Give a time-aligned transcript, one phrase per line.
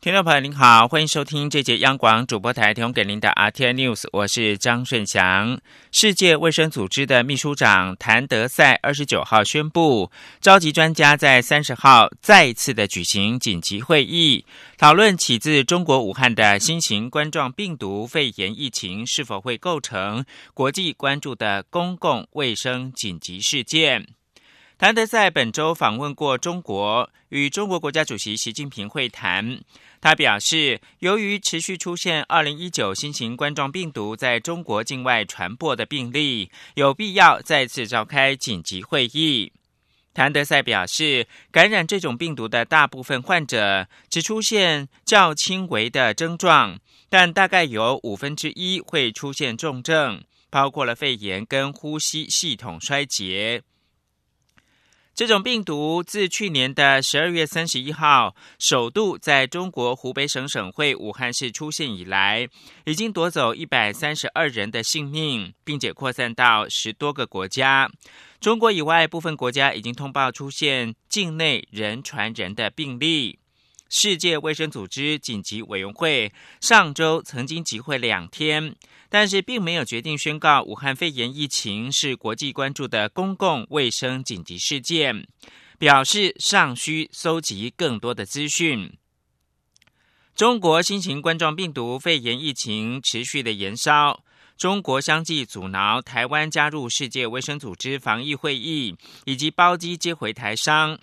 [0.00, 5.60] 听众朋友您好，欢迎收听这节央广主播台提供给您的 RTI News，我是张顺祥。
[5.92, 10.10] 世界卫生组织的秘书长谭德赛二十九号宣布，
[10.40, 14.46] 召集专家在三十号再次的举行紧急会议，
[14.78, 24.06] 讨论起自中国武汉的新型冠状病毒肺炎疫情是否会构成国际关注的公共卫生紧急事件。
[24.78, 29.60] 谭德赛本周访问过中国，与中国国家主席习近平会谈。
[30.00, 39.52] 他表示，由于持续出现2019新型冠状病毒在中国境外传播的病例，有必要再次召开紧急会议。
[40.14, 53.62] 谭德赛表示，感染这种病毒的大部分患者只出现较轻微的症状，但大概有五分之一会出现重症，包括了肺炎跟呼吸系统衰竭。
[55.20, 62.48] 这种病毒自去年的十二月三十一号首度在中国湖北省省会武汉市出现以来，
[62.86, 67.90] 已经夺走一百三十二人的性命，并且扩散到十多个国家。
[68.40, 73.39] 中国以外部分国家已经通报出现境内人传人的病例。
[73.90, 78.74] 世界卫生组织紧急委员会上周曾经集会两天。
[79.12, 85.26] 但是并没有决定宣告武汉肺炎疫情是国际关注的公共卫生紧急事件，
[85.80, 88.96] 表示尚需搜集更多的资讯。
[90.36, 94.22] 中国新型冠状病毒肺炎疫情持续的延烧，
[94.56, 101.00] 中国相继阻挠台湾加入世界卫生组织防疫会议，以及包机接回台商。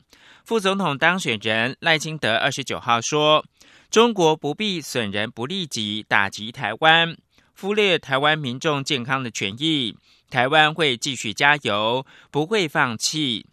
[0.48, 3.44] 副总统当选人赖清德二十九号说
[3.92, 7.18] ：“中国不必损人不利己，打击台湾。”
[7.60, 9.98] 忽略台湾民众健康的权益，
[10.30, 13.46] 台湾会继续加油，不会放弃。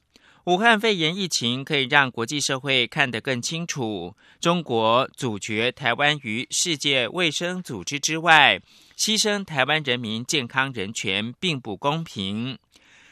[0.45, 8.61] 武汉肺炎疫情可以让国际社会看得更清楚，中国阻绝台湾于世界卫生组织之外，
[8.97, 12.57] 牺牲台湾人民健康人权，并不公平。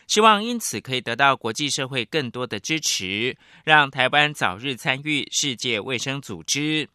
[0.07, 6.89] 希望因此可以得到国际社会更多的支持，让台湾早日参与世界卫生组织。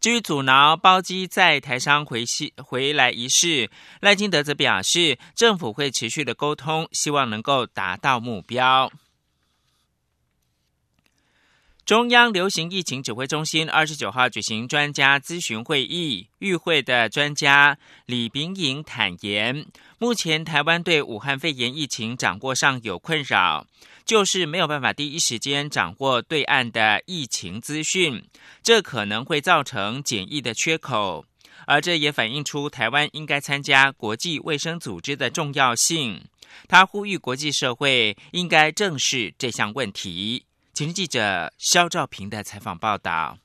[0.00, 3.68] 至于阻挠包机在台商回西回来一事，
[4.00, 8.92] 赖金德则表示，政府会持续的沟通，希望能够达到目标。
[11.88, 19.64] 中央流行疫情指挥中心二十九号举行专家咨询会议，与会的专家李秉颖坦言，
[19.96, 23.66] 目前台湾对武汉肺炎疫情掌握上有困扰。
[24.04, 28.22] 就是没有办法第一时间掌握对岸的疫情资讯，
[28.62, 31.24] 这可能会造成检疫的缺口，
[31.66, 36.26] 而这也反映出台湾应该参加国际卫生组织的重要性。
[36.68, 40.44] 他呼吁国际社会应该正视这项问题。
[40.78, 43.38] 请记者肖兆平的采访报道。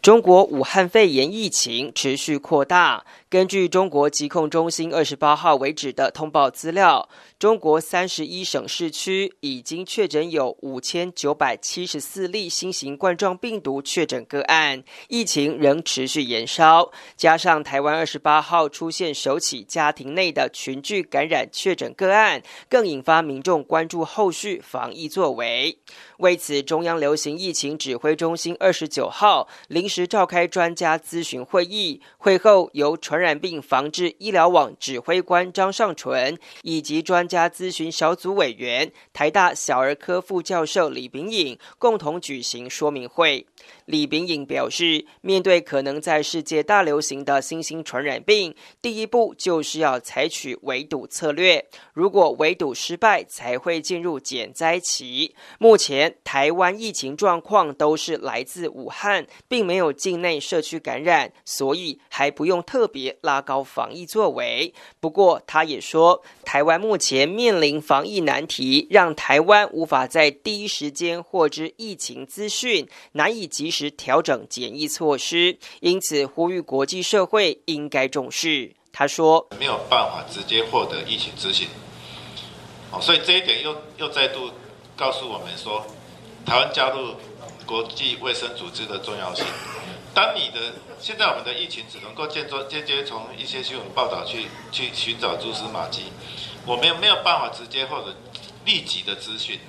[0.00, 3.04] 中国武汉肺炎疫情持续扩大。
[3.28, 7.06] 根据中国疾控中心二十八号为止的通报资料，
[7.38, 16.90] 中国三十一省市区已经确诊有五千九百七十四例新型冠状病毒确诊个案，疫情仍持续延烧。
[17.18, 25.76] 加上台湾二十八号出现首起家庭内的群聚感染确诊个案，更引发民众关注后续防疫作为。
[26.18, 43.46] 为此，中央流行疫情指挥中心二十九号临时召开专家咨询会议，会后由传染病防治医疗网指挥官张尚淳以及专家咨询小组委员台大小儿科副教授李炳颖共同举行说明会。
[43.88, 51.64] 李炳颖表示，面对可能在世界大流行的新兴传染病，第一步就是要采取围堵策略。
[51.94, 55.34] 如果围堵失败，才会进入减灾期。
[55.58, 63.16] 目前台湾疫情状况都是来自武汉，并没有境内社区感染，所以还不用特别。
[63.22, 78.74] 拉高防疫作为，不过他也说，台湾目前面临防疫难题，让台湾无法在第一时间获知疫情资讯，难以及时调整检疫措施，因此呼吁国际社会应该重视。
[78.90, 81.68] 他说，没有办法直接获得疫情资讯，
[82.90, 84.50] 哦，所以这一点又又再度
[84.96, 85.86] 告诉我们说，
[86.44, 87.14] 台湾加入
[87.64, 89.44] 国际卫生组织的重要性。
[90.14, 96.04] 当你的现在我们的疫情只能够间接间接从一些新闻报道去去寻找蛛丝马迹，
[96.66, 98.16] 我们没有办法直接或者
[98.64, 99.60] 立即的资讯，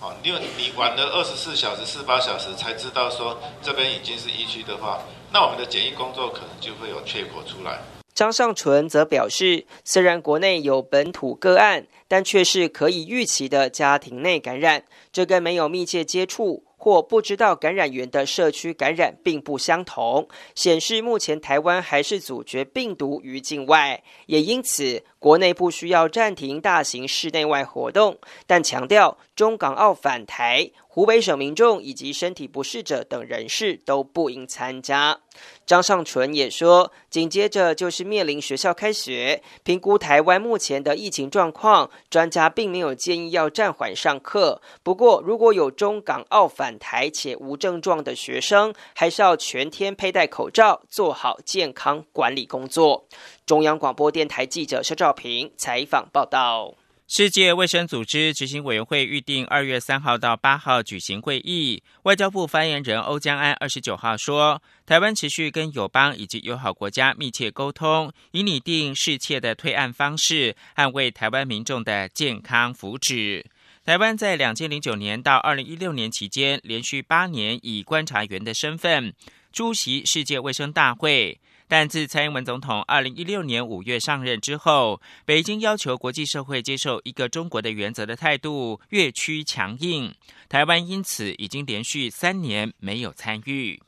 [0.00, 5.02] 哦，因为你玩了二十四小时、四八小时才知道说这边已经是疫区的话，
[5.32, 7.80] 那我们的检疫工作可能就会有缺口出来。
[8.14, 16.64] 张尚纯则表示，虽然国内有本土个案，但却是可以预期的家庭内感染，这跟没有密切接触。
[16.78, 28.16] 或不知道感染源的社区感染并不相同，显示目前台湾还是阻绝病毒于境外，也因此国内不需要暂停大型室内外活动，
[28.46, 30.70] 但强调中港澳返台。
[30.90, 35.20] 湖北省民众以及身体不适者等人士都不应参加。
[35.64, 44.60] 张尚纯也说，紧接着就是面临学校开学，评估台湾目前的疫情状况，专家并没有建议要暂缓上课。
[44.82, 53.08] 不过，如果有中港澳返返台且无症状的学生，还是要全天佩戴口罩，做好健康管理工作。
[53.46, 56.74] 中央广播电台记者肖兆平采访报道。
[57.06, 61.82] 世界卫生组织执行委员会预定二月三号到八号举行会议。
[62.02, 73.42] 外交部发言人欧江安二十九号说，台湾持续跟友邦以及友好国家密切沟通，以拟定适切的退案方式，捍卫台湾民众的健康福祉。
[73.88, 79.14] 台湾在两千零九年到二零一六年期间，连续八年以观察员的身份
[79.50, 81.40] 出席世界卫生大会。
[81.66, 90.14] 但自蔡英文总统二零一六年五月上任之后，北京要求国际社会接受一个中国的原则的态度越趋强硬，
[90.50, 93.80] 台湾因此已经连续三年没有参与。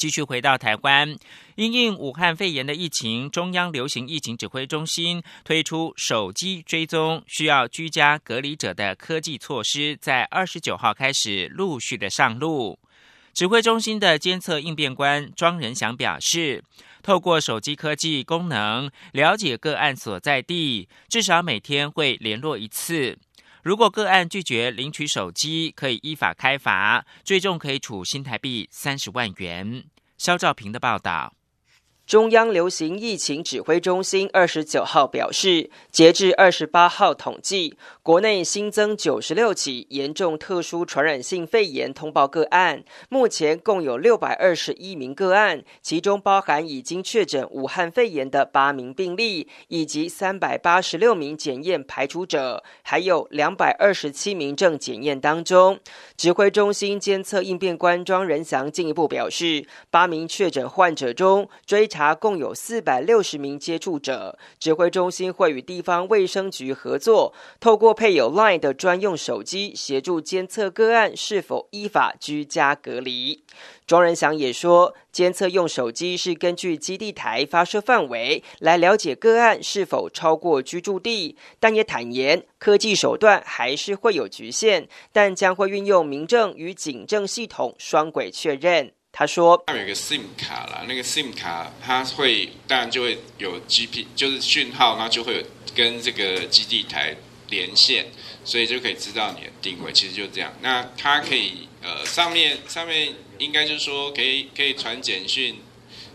[0.00, 1.14] 继续回到台湾，
[1.56, 12.78] 因应武汉肺炎的疫情，中央流行疫情指挥中心推出手机追踪需要居家隔离者的科技措施，在二十九号开始陆续的上路。
[13.34, 16.64] 指挥中心的监测应变官庄仁祥表示，
[17.02, 23.18] 透过手机科技功能了解个案所在地，至少每天会联络一次。
[23.62, 29.84] 如果个案拒绝领取手机，可以依法开罚，最重可以处新台币三十万元。
[30.16, 31.34] 肖兆平的报道。
[32.06, 55.78] 中央流行疫情指挥中心二十九号表示，截至二十八号统计，国内新增九十六起严重特殊传染性肺炎通报个案，目前共有六百二十一名个案，其中包含已经确诊武汉肺炎的八名病例，以及三百八十六名检验排除者，还有两百二十七名正检验当中。
[56.16, 62.10] 指挥中心监测应变官庄仁祥进一步表示，八名确诊患者中追查。
[62.20, 73.44] 共有四百六十名接触者，指挥中心会与地方卫生局合作，透过配有 LINE 的专用手机，协助监测个案是否依法居家隔离。
[73.86, 88.90] 庄仁祥也说，监测用手机是根据基地台发射范围来了解个案是否超过居住地，但也坦言科技手段还是会有局限，但将会运用民政与警政系统双轨确认。
[89.12, 95.42] 他说：“有个 SIM 卡啦，那个 SIM 卡它会当然就会有 GP，就是讯号，那就会有
[95.74, 97.14] 跟这个基地台
[97.50, 98.06] 连线，
[98.44, 99.92] 所以就可以知道你的定位。
[99.92, 100.52] 其实就这样。
[100.62, 105.56] 那它可以呃上面上面应该就是说可以可以传简讯，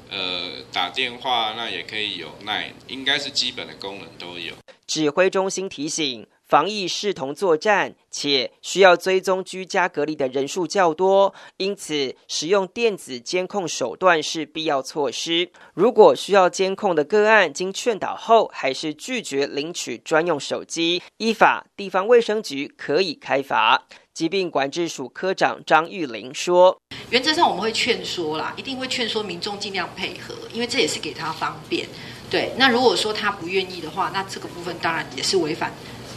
[0.10, 4.56] 呃打电话，那也可以有 Line，应该是基本的功能都有。”
[4.88, 6.26] 指挥中心提醒。
[6.48, 15.50] 防疫视同作战，且需要追踪居家隔离的人数较多，因此使用电子监控手段是必要措施。
[15.74, 23.88] 如果需要监控的个案经劝导后还是拒绝领取专用手机，依法地方卫生局可以开罚。
[24.14, 31.86] 疾病管制署科长张玉玲说：“原则上我们会劝说啦，一定会劝说民众尽量配合，因为这也是给他方便。
[32.30, 35.74] 对，那如果说他不愿意的话，那这个部分当然也是违反。”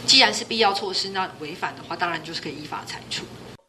[0.09, 3.23] 既然是必要措施，那违反的话，当然就是可以依法裁处。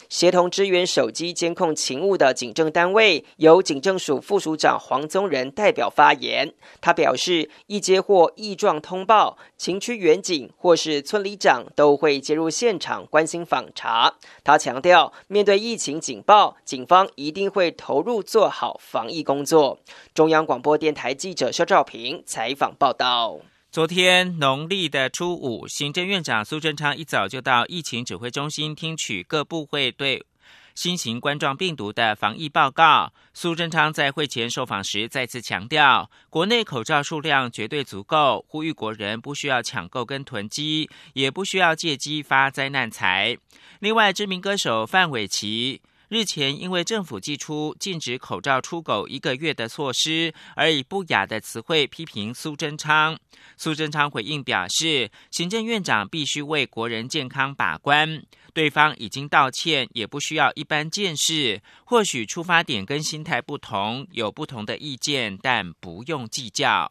[0.08, 6.54] 协同支援手机监控勤务的警政单位，由警政署副署长黄宗仁代表发言。
[6.80, 14.14] 他表示，一接获异状通报，情区员警或是村里长都会介入现场关心访查。
[14.42, 19.78] 他强调，面对疫情警报，警方一定会投入做好防疫工作。
[20.14, 23.38] 中央广播电台记者肖兆平采访报道。
[23.70, 30.26] 昨天农历的初五，行政院长苏贞昌一早就到疫情指挥中心听取各部会对
[30.74, 33.12] 新型冠状病毒的防疫报告。
[33.32, 43.38] 苏贞昌在会前受访时再次强调，国内口罩数量绝对足够，呼吁国人不需要抢购跟囤积，也不需要借机发灾难财。
[43.78, 45.80] 另外，知名歌手范玮琪。
[46.10, 53.16] 日前，因为政府寄出禁止口罩出口一个月的措施，而以不雅的词汇批评苏贞昌。
[53.56, 58.24] 苏贞昌回应表示，行政院长必须为国人健康把关。
[58.52, 61.62] 对方已经道歉，也不需要一般见识。
[61.84, 66.90] 或许出发点跟心态不同，有不同的意见，但不用计较。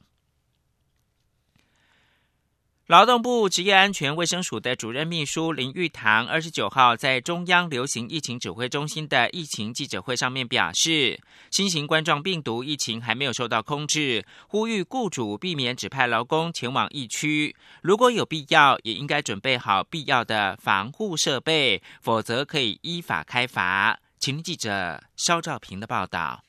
[2.90, 24.00] 劳动部职业安全卫生署的主任秘书林玉堂二十九号在中央流行疫情指挥中心的疫情记者会上面表示，新型冠状病毒疫情还没有受到控制，呼吁雇主避免指派劳工前往疫区，如果有必要，也应该准备好必要的防护设备，否则可以依法开罚。
[24.18, 26.44] 请记者肖兆平的报道。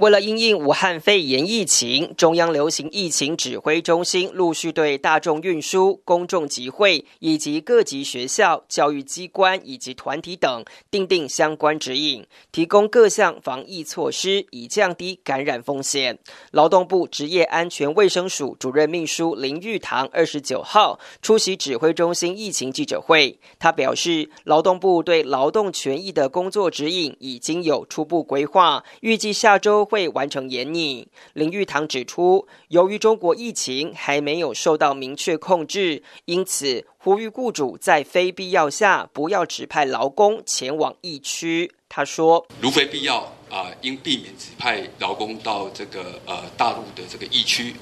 [0.00, 16.18] 为了因应武汉肺炎疫情，中央流行疫情指挥中心陆续对大众运输、公众集会以及各级学校、教育机关以及团体等订定相关指引，提供各项防疫措施，以降低感染风险。
[16.50, 29.89] 劳动部职业安全卫生署主任秘书林玉堂二十九号出席指挥中心疫情记者会，他表示，劳动部对劳动权益的工作指引已经有初步规划，预计下周。
[29.90, 31.08] 会完成研拟。
[31.34, 41.72] 林玉堂指出，由于中国疫情还没有受到明确控制，因此呼吁雇主在非必要下不要指派劳工前往疫区。
[41.88, 43.16] 他说：“如非必要
[43.50, 47.74] 啊，应避免指派劳工到这个呃大陆的这个疫区。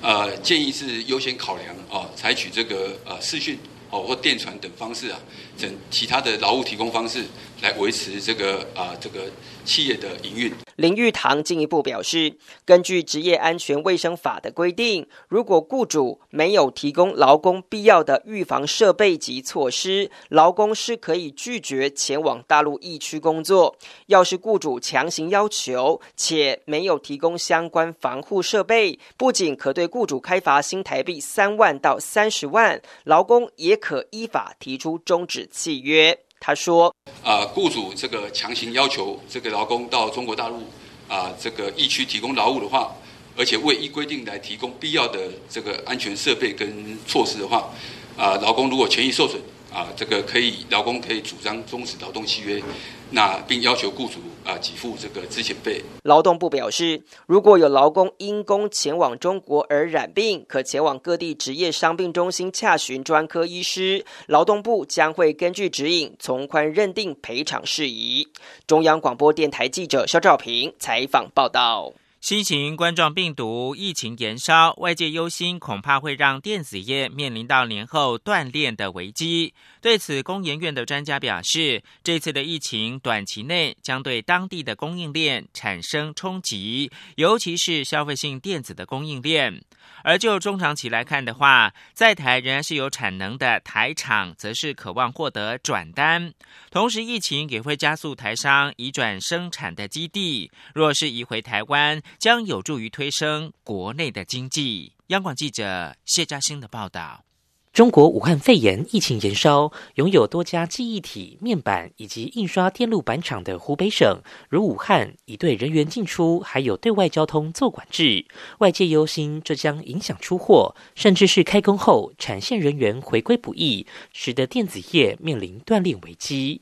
[0.00, 3.58] 呃，建议是优先考量哦，采取这个呃视讯
[3.90, 5.20] 哦或电传等方式啊，
[5.62, 7.24] 等其他的劳务提供方式
[7.62, 9.30] 来维持这个啊这个
[9.64, 23.76] 企业的营运。”林玉堂进一步表示，根据职业安全卫生法的规定，如果雇主没有提供劳工必要的预防设备及措施，劳工是可以拒绝前往大陆疫区工作。
[24.06, 36.18] 要是雇主强行要求且没有提供相关防护设备，不仅可对雇主开罚新台币三万到三十万，劳工也可依法提出终止契约。
[36.40, 36.92] 他说
[37.22, 40.66] ：“啊，雇主这个强行要求这个劳工到中国大陆
[41.06, 42.92] 啊，这个疫区提供劳务的话，
[43.36, 47.70] 而且未依规定来提供必要的这个安全设备跟措施的话，
[48.16, 49.40] 啊，劳工如果权益受损。”
[49.72, 52.62] 啊，这个可以，劳工可以主张终止劳动契约，
[53.12, 55.82] 那并要求雇主啊给付这个资遣费。
[56.02, 68.26] 劳动部表示，如果有劳工因公前往中国而染病，可前往各地职业伤病中心洽询专科医师，劳动部将会根据指引从宽认定赔偿事宜。
[68.66, 71.92] 中央广播电台记者肖兆平采访报道。
[72.22, 79.54] 新型冠状病毒疫情延烧，外界忧心恐怕会让电子业面临到年后断链的危机。
[79.82, 89.60] 对此，工研院的专家表示，这次的疫情短期内将对当地的供应链产生冲击，尤其是消费性电子的供应链。
[90.04, 96.32] 而就中长期来看的话，在台仍然是有产能的台厂，则是渴望获得转单。
[96.70, 100.52] 同时，疫情也会加速台商移转生产的基地。
[100.72, 104.92] 若是移回台湾，将有助于推升国内的经济。
[105.08, 107.24] 央广记者谢嘉欣的报道。
[107.72, 118.26] 中国武汉肺炎疫情延烧，拥有多家记忆体、面板以及印刷电路板厂的湖北省，如武汉，已对人员进出还有对外交通做管制。
[118.58, 126.60] 外界忧心这将影响出货，甚至是开工后产线人员回归不易，使得电子业面临断裂危机。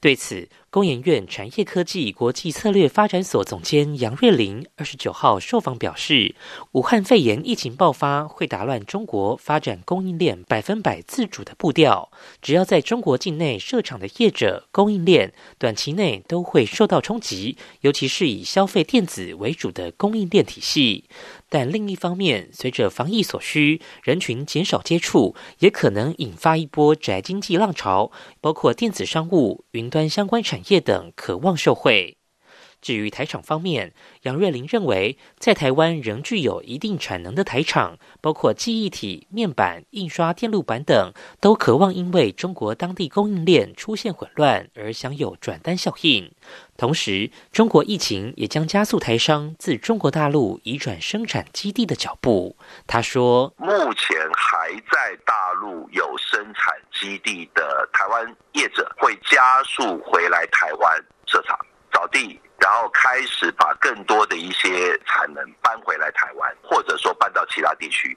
[0.00, 6.36] 对此，工研院产业科技国际策略发展所总监杨瑞玲二十九号受访表示，
[6.70, 21.06] 武汉肺炎疫情爆发会打乱中国发展供应链百分百自主的步调，只要在中国境内设厂的业者供应链，短期内都会受到冲击，尤其是以消费电子为主的供应链体系。
[21.50, 32.17] 但另一方面，随着防疫所需，人群减少接触，也可能引发一波宅经济浪潮，包括电子商务、云端相关产业等，渴望受惠。
[32.80, 33.92] 至于台厂方面，
[34.22, 46.32] 杨瑞玲认为，在台湾仍具有一定产能的台厂，包括记忆体、面板、印刷电路板等，都渴望因为中国当地供应链出现混乱而享有转单效应。
[46.76, 52.56] 同时，中国疫情也将加速台商自中国大陆移转生产基地的脚步。
[52.86, 61.58] 他说：“目前还在大陆有生产基地的台湾业者，会加速回来台湾设厂
[61.92, 68.16] 找地。”然后开始把更多的一些产能搬回来台湾，或者说搬到其他地区，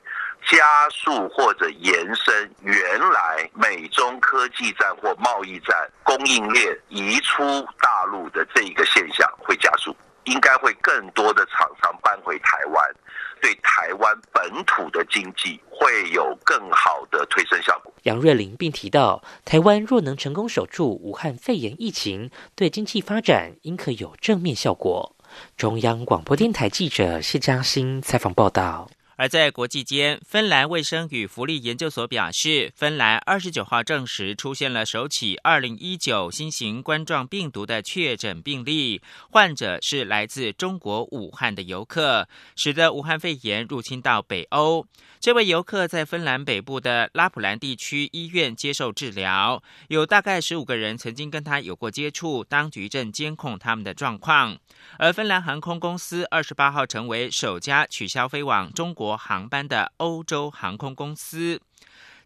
[0.49, 9.95] 加速或者延伸原来美中科技战或贸易战供应链移出大陆的这一个现象会加速。
[10.25, 12.95] 应该会更多的厂商搬回台湾，
[13.41, 17.91] 对台湾本土的经济会有更好的推升效果。
[18.03, 25.15] 杨瑞麟并提到，台湾若能成功守住武汉肺炎疫情，对经济发展应可有正面效果。
[25.55, 28.89] 中央广播电台记者谢嘉欣采访报道。
[29.21, 38.99] 而在国际间，芬兰卫生与福利研究所表示，芬兰二十九号证实出现了首起二零一九新型冠状病毒的确诊病例，
[39.29, 44.87] 患者是来自中国武汉的游客，使得武汉肺炎入侵到北欧。
[45.21, 54.57] 这位游客在芬兰北部的拉普兰地区医院接受治疗，有大概十五个人曾经跟他有过接触，当局正监控他们的状况。
[54.97, 61.61] 而芬兰航空公司二十八号成为首家取消飞往中国航班的欧洲航空公司。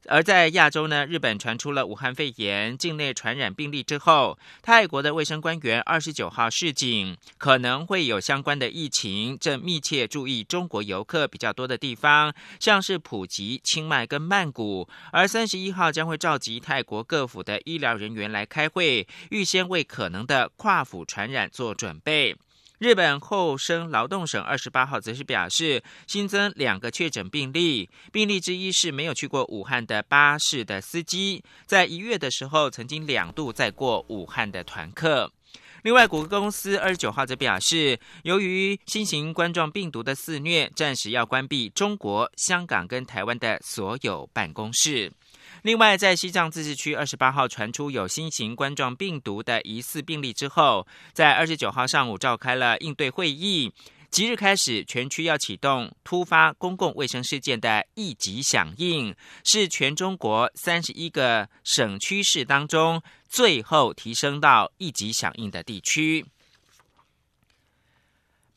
[0.08, 14.88] 而在亚洲呢，日本传出了武汉肺炎境内传染病例之后，泰国的卫生官员二十九号示警，可能会有相关的疫情，正密切注意中国游客比较多的地方，像是普吉、清迈跟曼谷。
[15.12, 22.36] 而三十一号将会召集泰国各府的医疗人员来开会，预先为可能的跨府传染做准备。
[22.78, 35.32] 日本厚生劳动省二十八号则是表示，新增两个确诊病例，病例之一是没有去过武汉的巴士的司机，在一月的时候曾经两度载过武汉的团客。
[35.84, 45.12] 另外，谷歌公司二十九号则表示，由于新型冠状病毒的肆虐，暂时要关闭中国、香港跟台湾的所有办公室。
[45.66, 53.74] 另外，在西藏自治区二十八号传出有新型冠状病毒的疑似病例之后，在二十九号上午召开了应对会议。
[54.12, 66.24] 即日开始，全区要启动突发公共卫生事件的一级响应，是全中国三十一个省区市当中最后提升到一级响应的地区。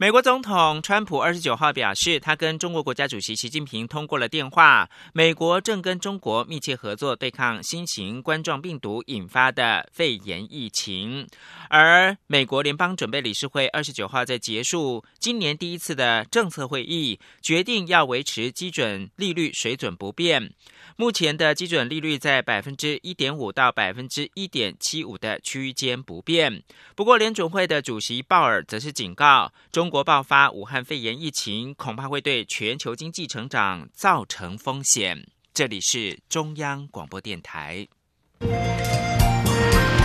[0.01, 4.89] 美国总统川普二十九号表示，他跟中国国家主席习近平通过了电话。
[5.13, 11.27] 美国正跟中国密切合作，对抗新型冠状病毒引发的肺炎疫情。
[11.69, 20.53] 而美国联邦准备理事会二十九号在结束今年第一次的政策会议，决定要维持基准利率水准不变。
[21.01, 26.65] 目前的基准利率在百分之一点五到百分之一点七五的区间不变。
[26.97, 35.25] 不过，联准会的主席鲍尔则是警告，中国爆发武汉肺炎疫情，恐怕会对全球经济成长造成风险。
[35.55, 37.87] 这里是中央广播电台。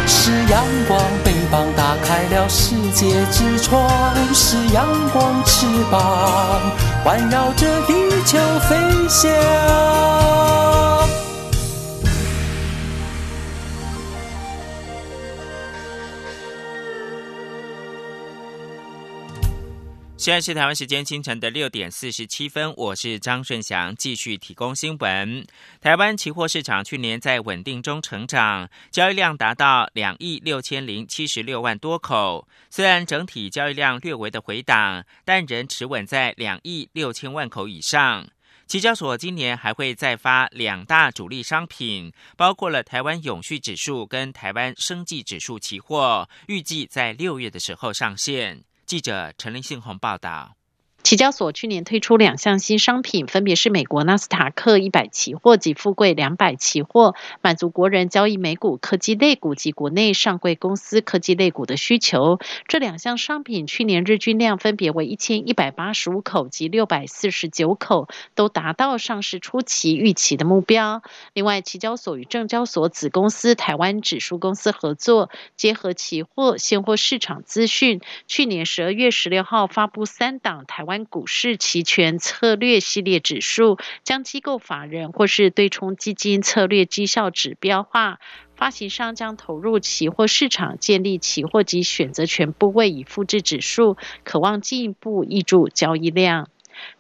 [0.06, 6.62] 是阳光，翅膀打开了世界之窗；是阳光，翅膀
[7.04, 7.94] 环绕着地
[8.28, 8.38] 球
[8.70, 10.33] 飞翔。
[20.24, 25.46] 现在是台湾时间清晨的六点四十七分，我是张顺祥，继续提供新闻。
[25.82, 32.48] 台湾期货市场去年在稳定中成长，交易量达到两亿六千零七十六万多口。
[32.70, 38.26] 虽然整体交易量略微的回档，但仍持稳在两亿六千万口以上。
[38.66, 48.64] 期交所今年还会再发两大主力商品，包括了台湾永续指数跟台湾生技指数期货，预计在六月的时候上线。
[48.86, 50.58] 记者陈林信宏报道。
[51.04, 62.40] 期交所去年推出两项新商品，分别是美国纳斯达克一百期货及富贵两百期货，满足国人交易美股科技类股及国内上柜公司科技类股的需求。
[62.70, 71.04] 这两项商品去年日均量分别为一千一百八十五口及六百四十九口，都达到上市初期预期的目标。
[71.34, 80.93] 另外，期交所与证交所子公司台湾指数公司合作，结合期货现货市场资讯，去年十二月十六号发布三档台湾。
[81.06, 88.20] 股市期权策略系列指数将机构法人或是对冲基金策略绩效指标化，
[88.56, 96.50] 发行商将投入期货市场建立期货及选择权部位以复制指数，渴望进一步挹注交易量。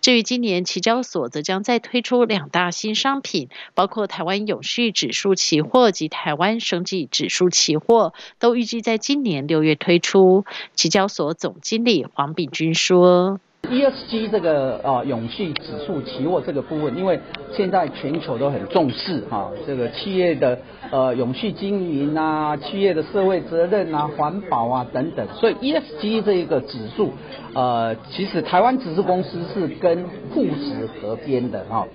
[0.01, 10.45] 至于今年期交所则将再推出两大新商品，包括台湾永续指数期货及台湾生技指数期货，都预计在今年六月推出。
[10.75, 13.39] 期交所总经理黄炳军说。
[13.69, 17.19] ESG 这个啊永续指数期货这个部分，因为
[17.53, 20.59] 现在全球都很重视哈，这个企业的
[20.91, 27.13] 呃永续经营啊，企业的社会责任啊，环保啊等等，所以 ESG 这一个指数，
[27.53, 31.87] 呃，其实台湾指数公司是跟沪指合编的哈，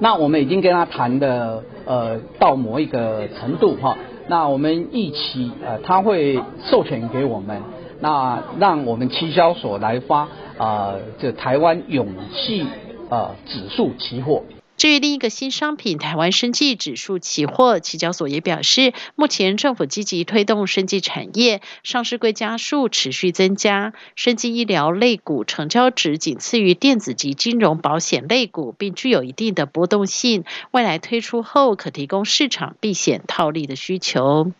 [0.00, 7.60] 那我们已经跟他谈的呃到某一个程度哈，那我们一起呃他会授权给我们。
[8.02, 12.66] 那让我们期交所来发啊，这台湾永续
[13.08, 14.42] 啊指数期货。
[14.76, 30.42] 至于另一个新商品台湾生技指数期货，期交所也表示，目前政府积极推动生技产业，上市柜家数持续增加，生技医疗类股成交值仅次于电子及金融保险类股，并具有一定的波动性。
[30.72, 34.50] 未来推出后，可提供市场避险套利的需求。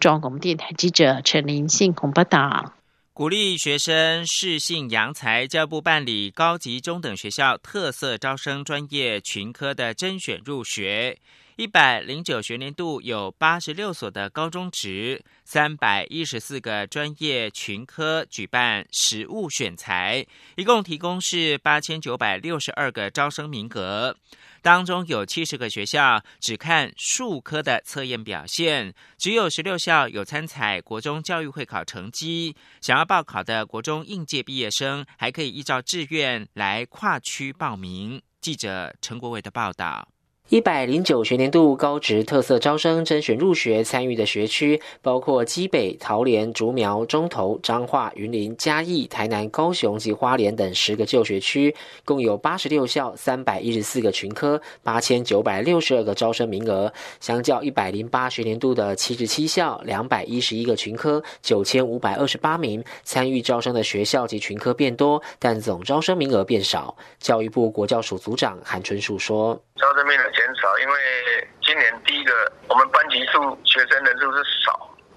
[0.00, 2.72] 中央广播电台记者陈林信鸿报道。
[3.20, 11.18] 鼓励学生适性扬才，教育部办理高级中等学校特色招生专业群科的甄选入学。
[11.60, 24.16] 一百零九学年度有八十六所的高中职，三百一十四个专业群科举办实物选材，一共提供是八千九百六十二个招生名额。
[24.62, 32.56] 当中有七十个学校只看数科的测验表现，只有十六校有参采国中教育会考成绩。
[32.80, 38.22] 想要报考的国中应届毕业生，还可以依照志愿来跨区报名。
[38.40, 40.09] 记者陈国伟的报道。
[40.50, 51.72] 一百零九学年度高职特色招生甄选入学参与的学区，包括基北、桃园、竹苗、中投、彰化、云林、嘉义、台南、高雄及花莲等十个旧学区，
[52.04, 56.92] 共有八十六校、三百一十四个群科、八千九百六十二个招生名额。
[57.20, 66.96] 相较一百零八学年度的七十七校、两百一十一个群科、九千五百二十八名，参与招生的学校及群科变多，但总招生名额变少。
[67.20, 74.70] 教育部国教署组长韩春树说：“招生名额。”减少，因为今年第一个，我们班级数学生人数是少；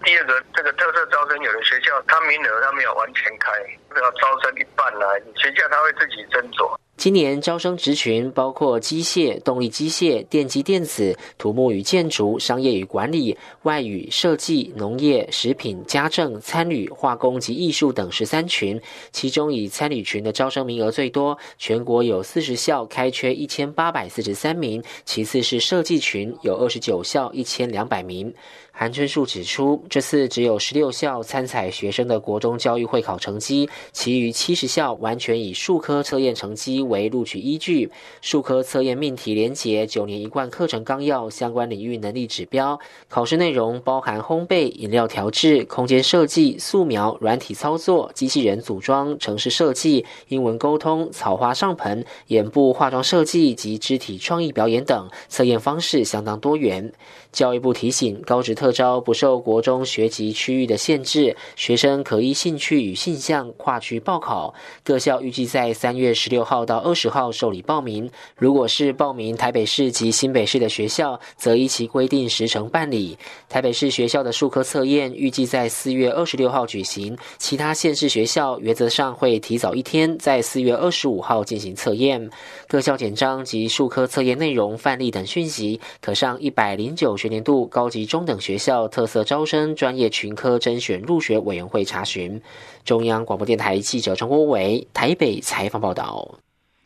[0.04, 3.52] 第二个，这个特色招生有的学校，它名额它没有完全开，
[3.96, 6.76] 要招生一半来，学校他会自己斟酌。
[7.04, 18.80] 今年招生职群包括机械、动力机械、电机电子、土木与建筑、商业与管理、外语、设计、农业、食品、家政、参旅、化工及艺术等十三群，
[19.12, 28.34] 其中以参旅群的招生名额最多，全国有四十校开缺一千八百四十三名，其次是设计群有二十九校一千两百名。
[28.76, 37.92] 韩春树指出，这次只有十六校参采学生的国中教育会考成绩，其余七十校完全以数科测验成绩为录取依据。
[38.22, 56.92] 数科测验命题连结九年一贯课程纲要相关领域能力指标，考试内容包含烘焙、饮料调制、空间设计、素描、软体操作、机器人组装、城市设计、英文沟通、草花上盆、眼部化妆设计及肢体创意表演等，测验方式相当多元。
[57.34, 64.54] 教育部提醒，高职特招不受国中学籍区域的限制，学生可依兴趣与性向跨区报考。
[64.84, 68.08] 各校预计在三月十六号到二十号受理报名。
[68.38, 73.18] 如果是报名台北市及新北市的学校，则依其规定时程办理。
[73.50, 82.30] 台北市学校的数科测验预计在四月二十六号举行，其他县市学校原则上会提早一天，在四月二十五号进行测验。
[82.68, 87.18] 各校简章及数科测验内容范例等讯息，可上一百零九。
[87.24, 92.42] 学年度高级中等学校特色招生专业群科甄选入学委员会查询。
[92.84, 96.38] 中央广播电台记者陈国伟台北采访报道。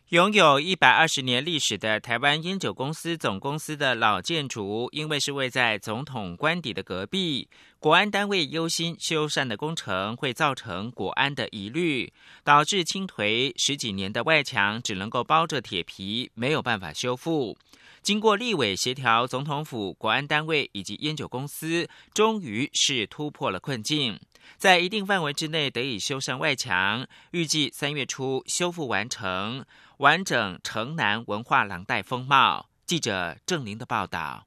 [0.10, 17.58] 拥有一百二十年历史的台湾烟酒公司总公司的老建筑，因为是位在总统官邸的隔壁，国安单位忧心修缮的工程会造成国安的疑虑，导致清颓十几年的外墙只能够包着铁皮，没有办法修复。
[18.08, 24.17] 经过立委协调，总统府、国安单位以及烟酒公司，终于是突破了困境，
[24.56, 29.65] 在一定范围之内得以修缮外墙，预计三月初修复完成，
[29.98, 32.70] 完整城南文化廊带风貌。
[32.86, 34.47] 记者郑林的报道。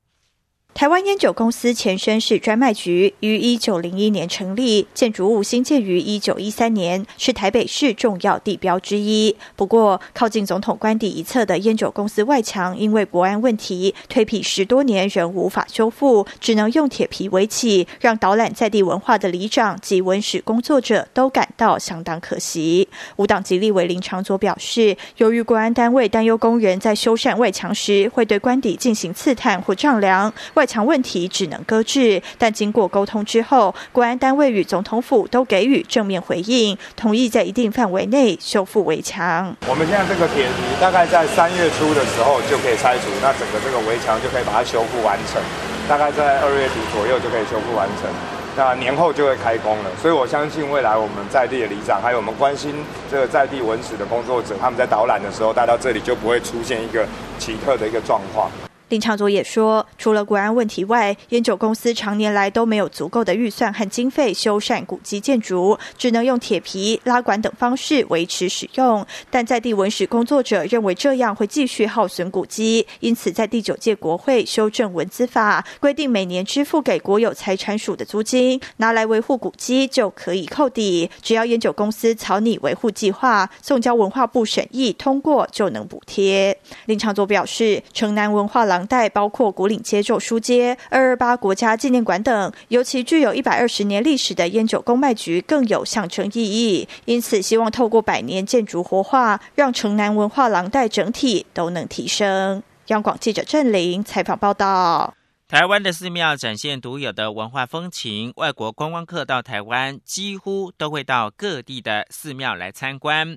[0.73, 9.37] 台湾烟酒公司前身是专卖局，于一九零一年成立，建筑物新建于一九一三年，是台北市重要地标之一。
[9.57, 22.89] 不过，靠近总统官邸一侧的烟酒公司外墙，因为国安问题，推皮十多年仍无法修复，只能用铁皮围起，让导览在地文化的里长及文史工作者都感到相当可惜。
[23.17, 30.33] 无党籍立委林长佐表示，由于国安单位担忧工人在修缮外墙时会对官邸进行刺探或丈量。
[30.61, 39.57] 外墙问题只能搁置，但经过沟通之后，国安单位与总统府都给予正面回应，同意在一定范围内修复围墙。
[39.67, 45.41] 我们现在这个铁皮大概在三月初的时候就可以拆除，那整个这个围墙就可以把它修复完成，
[45.89, 48.11] 大概在二月底左右就可以修复完成，
[48.55, 49.91] 那年后就会开工了。
[50.03, 52.75] 所以我相信未来我们在地的里长，还有我们关心
[53.11, 58.51] 这个在地文史的工作者，他们在导览的时候，带到这里就不会出现一个奇特的一个状况。
[58.91, 69.07] 林长佐也说，除了国安问题外，烟酒公司常年来都没有足够的预算和经费修缮古迹建筑，只能用铁皮、拉管等方式维持使用。
[69.31, 81.09] 但在地文史工作者认为这样会继续耗损古迹，因此在第九届国会修正文资法，规定每年支付给国有财产署的租金，拿来维护古迹就可以扣抵。
[81.23, 86.59] 只要烟酒公司草拟维护计划，送交文化部审议通过，就能补贴。
[86.87, 88.80] 林长佐表示，城南文化廊。
[88.87, 96.89] 带包括古岭街、旧书街、二二八国家纪念馆等，尤其具有一百二十年历史的烟酒公卖局更有象征意义。
[97.05, 102.63] 因此，希望透过百年建筑活化，让城南文化廊带整体都能提升。
[102.87, 105.20] 央广记者郑玲采访报道。
[105.51, 113.37] 台湾的寺庙展现独有的文化风情，外国观光客到台湾几乎都会到各地的寺庙来参观。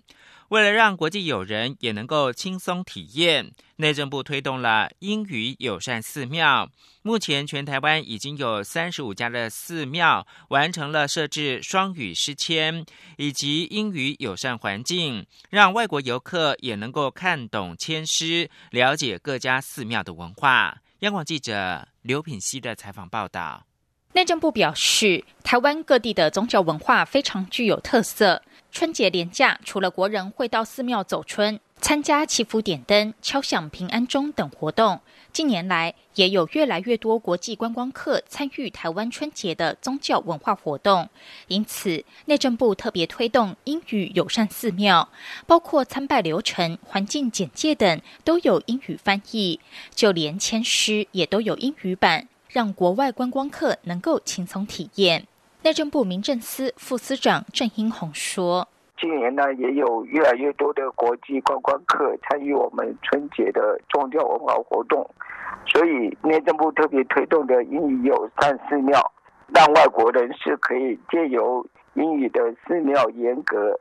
[0.50, 6.70] 为了让国际友人也能够轻松体验，内政部推动了英语友善寺庙。
[7.02, 12.86] 目前全台湾已经有三十五家的寺庙完成了设置双语诗签
[13.18, 20.78] 以及英语友善环境，让外国游客也能够看懂签诗，了解各家寺庙的文化。
[21.00, 23.66] 央广记者刘品熙的采访报道。
[24.12, 28.44] 内政部表示，台湾各地的宗教文化非常具有特色。
[28.72, 35.00] 春节连假，除了国人会到寺庙走春、参加祈福点灯、敲响平安钟等活动，
[35.34, 41.10] 近年来也有越来越多国际观光客参与台湾春节的宗教文化活动。
[41.48, 45.10] 因此，内政部特别推动英语友善寺庙，
[45.48, 49.60] 包括参拜流程、环境简介等都有英语翻译，
[49.96, 55.26] 就连签诗也都有英语版，让国外观光客能够轻松体验。
[55.64, 58.68] 内政部民政司副司长郑英宏说
[58.98, 65.10] ：“今年呢，也有越来越多的国际观光客参与我们春节的宗教文化活动，
[65.66, 69.00] 所以内政部特别推动的英语友善寺庙，
[69.54, 73.78] 让外国人士可以借由英语的寺庙严格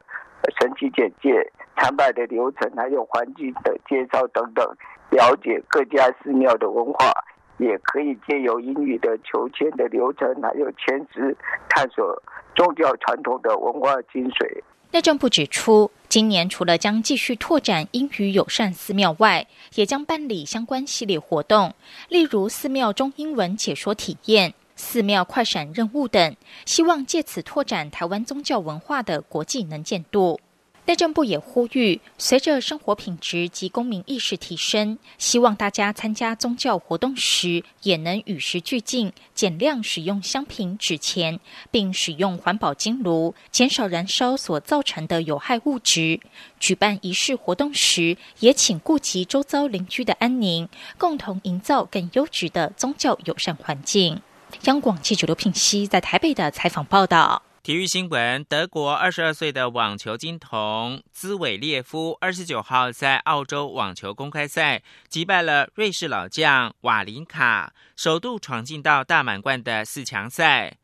[0.58, 4.66] 神奇简介、参拜的流程，还有环境的介绍等等，
[5.10, 7.12] 了解各家寺庙的文化。”
[7.58, 11.36] 也可以借由英语的求签的流程，还有签诗，
[11.68, 12.20] 探索
[12.56, 14.60] 宗教传统的文化精髓。
[14.92, 21.74] 内政部指出，今年除了将继续拓展英语友善寺庙外，也将办理相关系列活动，
[22.10, 30.38] 例如寺庙中英文解说体验、寺庙快闪任务等，希望借此拓展台湾宗教文化的国际能见度。
[30.84, 41.38] 内政部也呼吁，随着生活品质及公民意识提升，希望大家参加宗教活动时也能与时俱进，减量使用香品、纸钱，
[41.70, 46.18] 并使用环保金炉，减少燃烧所造成的有害物质。
[46.58, 50.68] 举办仪式活动时，也请顾及周遭邻居的安宁，
[50.98, 54.20] 共同营造更优质的宗教友善环境。
[54.64, 57.42] 央广记者刘品熙在台北的采访报道。
[57.62, 70.76] 体育新闻：德国二十二岁的网球金童兹韦列夫，二十九号在澳洲网球公开赛击败了瑞士老将瓦林卡，首度闯进到大满贯的四强赛，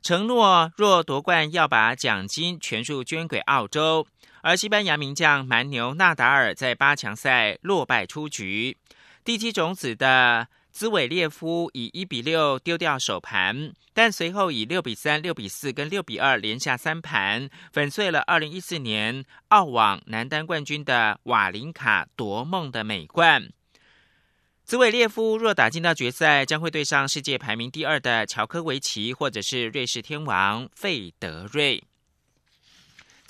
[0.00, 4.06] 承诺若夺冠要把奖金全数捐给澳洲。
[4.40, 8.78] 而西班牙名将蛮牛纳达尔在八强赛落败出局，
[9.22, 10.48] 第七种子的。
[10.72, 23.50] 兹韦列夫以一比六丢掉首盘，但随后以六比三、六比四跟六比二连下三盘，粉碎了二零一四年澳网男单冠军的瓦林卡夺梦的美冠。
[24.64, 31.84] 兹韦列夫若打进到决赛，将会对上世界排名第二的乔科维奇，或者是瑞士天王费德瑞。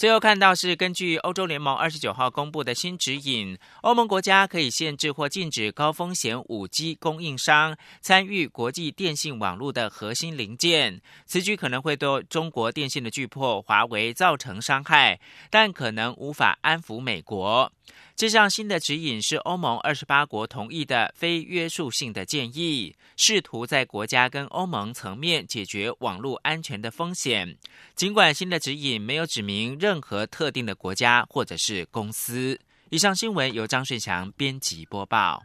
[0.03, 11.01] 最后看到是根据欧洲联盟二十九号公布的新指引，欧盟国家可以限制或禁止高风险五 G 供应商参与国际电信网络的核心零件。
[11.25, 17.71] 此举可能会对中国电信的巨破华为造成伤害，但可能无法安抚美国。
[18.15, 27.57] 这项新的指引是欧盟二十八国同意的非约束性的建议，试图在国家跟欧盟层面解决网络安全的风险。
[27.95, 32.61] 尽管新的指引没有指明任何特定的国家或者是公司。
[32.91, 35.43] 以上新闻由张顺祥编辑播报。